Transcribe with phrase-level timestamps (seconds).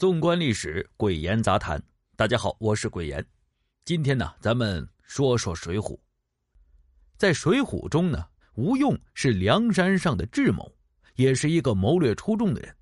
[0.00, 1.78] 纵观历史，鬼言杂谈。
[2.16, 3.22] 大家好，我是鬼言。
[3.84, 5.94] 今天呢，咱们说说《水浒》。
[7.18, 8.24] 在《水浒》中呢，
[8.54, 10.74] 吴用是梁山上的智谋，
[11.16, 12.74] 也是一个谋略出众的人。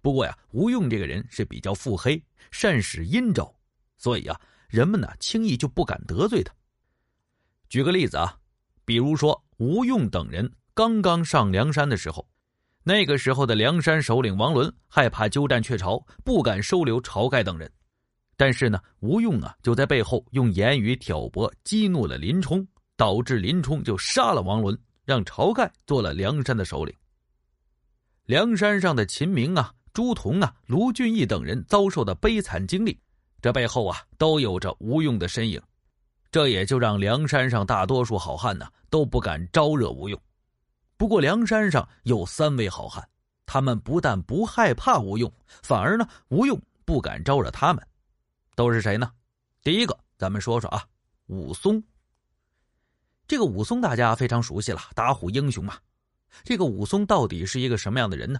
[0.00, 3.52] 不过呀，吴用这个人是比较腹黑，善使阴招，
[3.98, 6.54] 所以啊，人们呢轻易就不敢得罪他。
[7.68, 8.38] 举个例子啊，
[8.84, 12.24] 比如说吴用等人刚刚上梁山的时候。
[12.86, 17.70] 那个时候的梁山首领王伦害怕鸠占鹊巢，不敢收留晁盖等人。
[18.36, 26.94] 但是呢，吴用啊就在背后用言语挑拨，激怒了林冲，导致林冲就杀了王伦，让晁盖做了梁山的首领。
[28.26, 33.00] 梁山上的秦明啊、朱仝啊、卢俊义等人遭受的悲惨经历，
[33.40, 35.58] 这背后啊都有着吴用的身影，
[36.30, 40.20] 这也就让梁山上大多数好汉呢都不敢招惹吴用。
[40.96, 43.06] 不过梁山上有三位好汉，
[43.46, 47.86] 他们不但不害怕吴用，反而呢吴用不敢招惹他们，
[48.54, 49.10] 都是谁呢？
[49.62, 50.84] 第一个，咱们说说啊，
[51.26, 51.82] 武松。
[53.26, 55.78] 这个武松大家非常熟悉了，打虎英雄嘛。
[56.42, 58.38] 这个武松到底是一个什么样的人呢？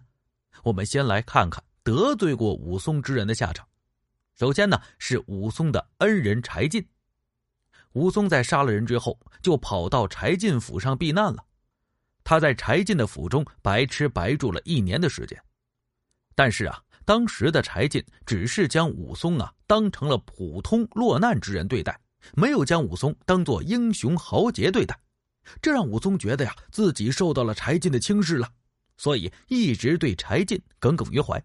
[0.63, 3.67] 我们先来看看得罪过武松之人的下场。
[4.35, 6.87] 首先呢是武松的恩人柴进。
[7.93, 11.45] 武松在杀了人之后，就跑到柴进府上避难了。
[12.25, 15.41] 他在柴进的府中白吃白住了一年的时间，
[16.35, 22.01] 但是啊，当时的柴进只是将武松啊当成了普通落难之人对待，
[22.35, 24.99] 没有将武松当做英雄豪杰对待，
[25.61, 28.51] 这让武松觉得呀自己受到了柴进的轻视了，
[28.97, 31.41] 所以一直对柴进耿耿于怀。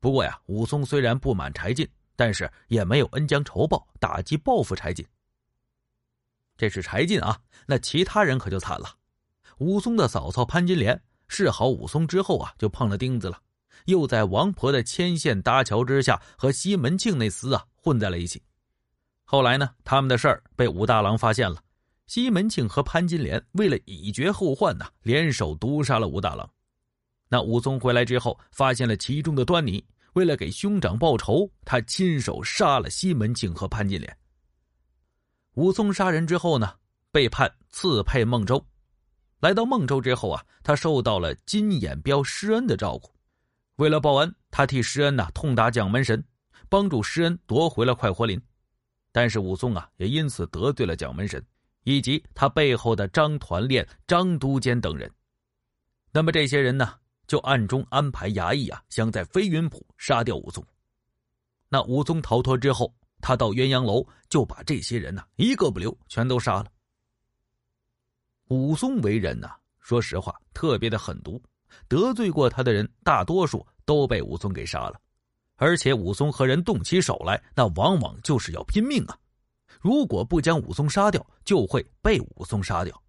[0.00, 5.06] 不过呀，武松虽然不满柴进，但是也没有恩将仇报，打击报复柴进。
[6.56, 8.98] 这是柴进啊，那其他人可就惨了。
[9.62, 13.38] 武松的嫂嫂潘金莲示好武松之后啊，就碰了钉子了，
[13.84, 18.42] 又在王婆的牵线搭桥之下和西门庆那厮啊混在了一起。
[19.22, 21.62] 后来呢，他们的事儿被武大郎发现了，
[22.08, 26.50] 西门庆和潘金莲为了以绝后患呐，联手毒杀了武大郎。
[27.28, 29.82] 那武松回来之后，发现了其中的端倪，
[30.14, 34.18] 为了给兄长报仇，他亲手杀了西门庆和潘金莲。
[35.54, 36.74] 武松杀人之后呢，
[37.12, 38.62] 被判刺配孟州。
[39.42, 43.10] 来到孟州之后啊，他受到了金眼彪施恩的照顾。
[43.74, 46.24] 为了报恩，他替施恩呐痛打蒋门神，
[46.68, 48.40] 帮助施恩夺回了快活林。
[49.10, 51.44] 但是武松啊，也因此得罪了蒋门神，
[51.82, 55.10] 以及他背后的张团练、张都监等人。
[56.12, 56.94] 那么这些人呢，
[57.26, 60.64] 就暗中安排衙役啊，想在飞云浦杀掉武松。
[61.68, 66.66] 那武松逃脱之后，他到鸳鸯楼就把这些人呢一个不留，全都杀了。
[68.52, 71.42] 武松为人呐，说实话特别的狠毒，
[71.88, 75.00] 得罪过他的人大多数都被武松给杀了，
[75.56, 79.18] 而且武松和人动起手来，那往往就是要拼命啊！
[79.80, 83.02] 如果不将武松杀掉，就会被武松杀掉。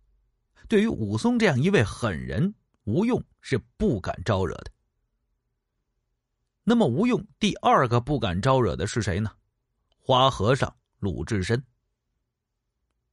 [0.70, 2.56] 对于武松这样一位狠人，
[2.86, 4.72] 吴用是不敢招惹的。
[6.64, 9.30] 那么，吴用第二个不敢招惹的是谁呢？
[10.00, 11.62] 花和尚鲁智深。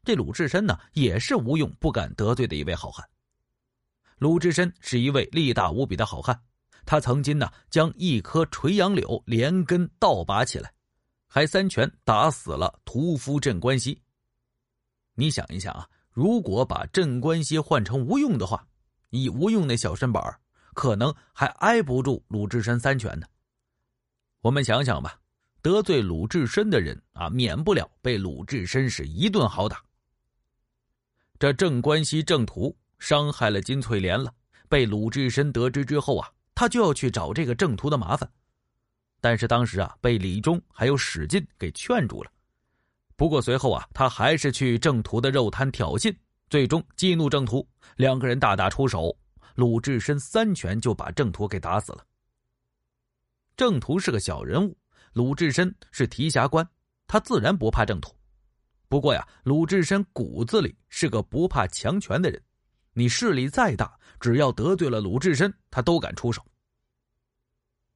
[0.02, 3.06] 这鲁智深呢，也是吴用不敢得罪的一位好汉。
[4.16, 6.38] 鲁智深是一位力大无比的好汉，
[6.86, 10.72] 他曾经呢将一棵垂杨柳连根倒拔起来，
[11.26, 14.00] 还三拳打死了屠夫镇关西。
[15.14, 18.66] 你想一想啊，如果把镇关西换成吴用的话，
[19.10, 20.22] 以吴用那小身板
[20.72, 23.26] 可能还挨不住鲁智深三拳呢。
[24.40, 25.20] 我们想想吧，
[25.60, 29.82] 得罪鲁智深的人啊，免不了被鲁智深是一顿好打。
[31.40, 34.30] 这郑关西郑屠伤害了金翠莲了，
[34.68, 38.30] 被鲁智深得知之后啊，他就要去找这个郑屠的麻烦，
[39.22, 42.30] 但是当时啊，被李忠还有史进给劝住了。
[43.16, 46.14] 不过随后啊，他还是去郑屠的肉摊挑衅，
[46.50, 49.16] 最终激怒郑屠，两个人大打出手，
[49.54, 52.04] 鲁智深三拳就把郑屠给打死了。
[53.56, 54.76] 郑屠是个小人物，
[55.14, 56.68] 鲁智深是提辖官，
[57.06, 58.14] 他自然不怕郑屠。
[58.90, 62.42] 不过呀，鲁智深骨子里是个不怕强权的人，
[62.92, 66.44] 你势力再大，只要得罪了鲁智深，他都敢出手。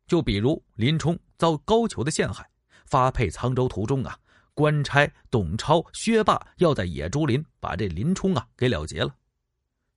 [0.06, 2.48] 就比如林冲遭高俅的陷害，
[2.86, 4.16] 发配沧州途中啊，
[4.54, 9.12] 官差董超、薛霸要在野猪林把这林冲啊给了结了，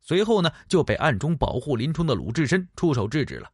[0.02, 3.48] 随后呢就被暗中保护林冲的鲁智深出手制止了。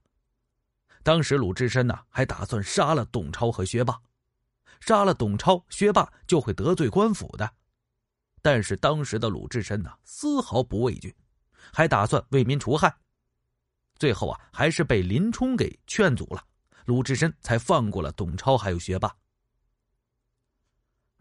[1.04, 4.00] 当时鲁智深呢还打算杀了董超和薛霸。
[4.86, 7.50] 杀了董超、薛霸就会得罪官府的，
[8.42, 11.16] 但是当时的鲁智深呢，丝毫不畏惧，
[11.72, 12.94] 还打算为民除害。
[13.96, 16.44] 最后啊，还是被林冲给劝阻了，
[16.84, 19.10] 鲁智深才放过了董超还有薛霸。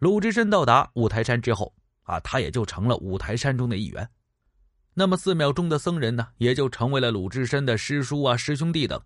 [0.00, 1.72] 鲁智深到达五台山之后
[2.02, 4.10] 啊，他也就成了五台山中的一员。
[4.92, 9.00] 那么寺庙中的僧人呢，也就成为了鲁智深的师叔啊、师兄弟等。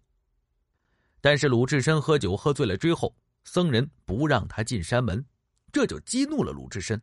[1.21, 3.15] 但是鲁智深喝酒喝醉了之后，
[3.47, 5.25] 僧人不让他进山门，
[5.73, 7.01] 这就激怒了鲁智深。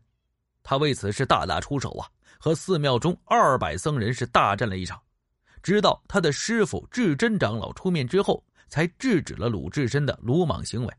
[0.61, 2.07] 他为此是大打出手啊，
[2.37, 5.01] 和寺庙中二百僧人是大战了一场，
[5.63, 10.93] 直到他的师傅智真长老出面之后，才制止了鲁智深的鲁莽行为。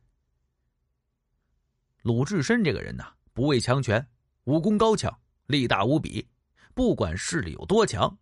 [2.01, 4.05] 鲁智深这个人呐，不畏强权，
[4.45, 5.15] 武功高强，
[5.47, 6.27] 力大无比，
[6.75, 8.17] 不管势力有多强，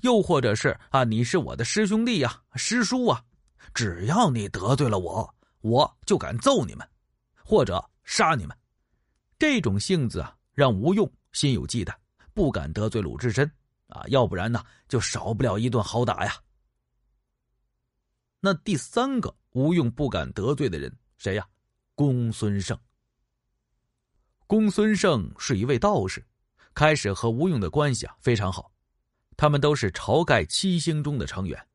[0.00, 3.24] 又或者是啊，你是我的师兄弟呀、师叔啊，
[3.72, 6.88] 只要你得罪了我，我就敢揍你们，
[7.44, 8.56] 或者杀你们。
[9.38, 10.32] 这种性子啊。
[10.56, 11.94] 让吴用心有忌惮，
[12.32, 13.44] 不敢得罪鲁智深
[13.88, 16.34] 啊，要不然呢，就少不了一顿好打呀。
[18.40, 21.46] 那第三个吴用不敢得罪的人谁呀？
[21.94, 22.74] 公孙胜。
[24.46, 26.26] 公孙胜是一位道士，
[26.72, 28.72] 开始和吴用的关系啊非常好，
[29.36, 31.68] 他们都是晁盖七星中的成员。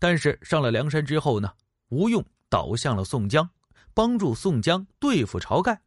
[0.00, 1.54] 但是上了梁山之后呢，
[1.90, 3.48] 吴用倒向了宋江，
[3.94, 5.80] 帮助宋江对付晁盖。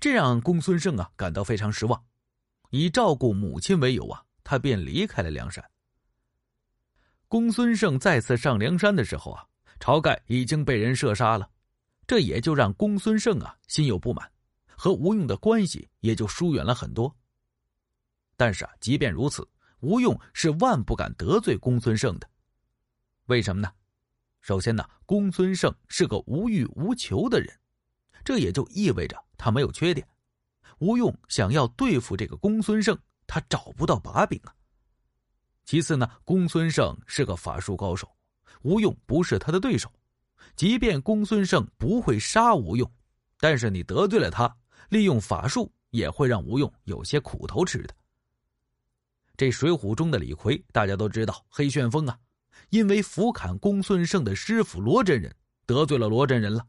[0.00, 2.02] 这让公孙胜啊感到非常失望，
[2.70, 5.62] 以照顾母亲为由啊，他便离开了梁山。
[7.28, 9.46] 公孙胜再次上梁山的时候啊，
[9.80, 11.48] 晁盖已经被人射杀了，
[12.06, 14.30] 这也就让公孙胜啊心有不满，
[14.76, 17.14] 和吴用的关系也就疏远了很多。
[18.36, 19.46] 但是啊，即便如此，
[19.80, 22.28] 吴用是万不敢得罪公孙胜的。
[23.26, 23.72] 为什么呢？
[24.42, 27.48] 首先呢，公孙胜是个无欲无求的人，
[28.24, 29.16] 这也就意味着。
[29.38, 30.06] 他没有缺点，
[30.78, 32.96] 吴用想要对付这个公孙胜，
[33.26, 34.54] 他找不到把柄啊。
[35.64, 38.08] 其次呢，公孙胜是个法术高手，
[38.62, 39.90] 吴用不是他的对手。
[40.56, 42.88] 即便公孙胜不会杀吴用，
[43.38, 44.54] 但是你得罪了他，
[44.90, 47.94] 利用法术也会让吴用有些苦头吃的。
[49.36, 52.18] 这《水浒》中的李逵，大家都知道黑旋风啊，
[52.70, 55.34] 因为俯砍公孙胜的师傅罗真人，
[55.66, 56.66] 得罪了罗真人了。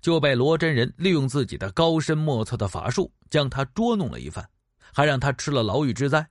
[0.00, 4.48] 就被罗真人利用自己的高深莫测的法术将他捉弄了一番，
[4.92, 6.24] 还让他吃了牢狱之灾。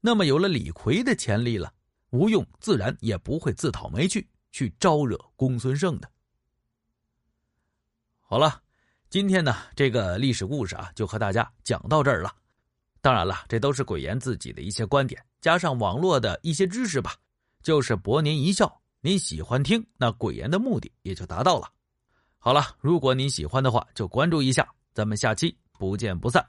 [0.00, 1.72] 那么有了李逵的潜力了，
[2.10, 6.08] 吴用自然也不会自讨没趣去招惹公孙胜的。
[8.20, 8.62] 好了，
[9.08, 12.32] 今天呢这个历史故事啊就和大家讲到这儿了。
[13.00, 17.16] 当然了，这都是鬼言自己的一些观点，加上网络的一些知识吧，
[17.62, 18.80] 就是博您一笑。
[19.00, 21.68] 您喜欢听，那鬼言的目的也就达到了。
[22.38, 26.46] 好了，如果您喜欢的话，就关注一下，咱们下期不见不散。